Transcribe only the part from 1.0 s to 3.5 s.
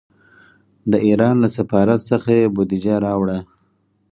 ایران له سفارت څخه یې بودجه راوړه.